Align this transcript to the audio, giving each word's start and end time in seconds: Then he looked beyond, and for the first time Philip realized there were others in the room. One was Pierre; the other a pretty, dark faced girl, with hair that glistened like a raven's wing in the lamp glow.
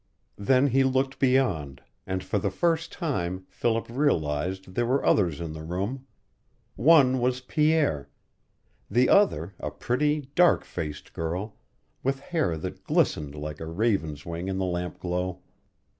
Then 0.39 0.65
he 0.65 0.83
looked 0.83 1.19
beyond, 1.19 1.79
and 2.07 2.23
for 2.23 2.39
the 2.39 2.49
first 2.49 2.91
time 2.91 3.45
Philip 3.49 3.85
realized 3.87 4.73
there 4.73 4.87
were 4.87 5.05
others 5.05 5.39
in 5.39 5.53
the 5.53 5.61
room. 5.63 6.07
One 6.75 7.19
was 7.19 7.39
Pierre; 7.41 8.09
the 8.89 9.09
other 9.09 9.53
a 9.59 9.69
pretty, 9.69 10.31
dark 10.33 10.63
faced 10.65 11.13
girl, 11.13 11.55
with 12.01 12.19
hair 12.19 12.57
that 12.57 12.83
glistened 12.83 13.35
like 13.35 13.59
a 13.59 13.67
raven's 13.67 14.25
wing 14.25 14.47
in 14.47 14.57
the 14.57 14.65
lamp 14.65 14.97
glow. 14.97 15.41